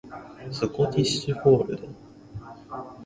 [0.57, 1.87] スコティッシュフォールド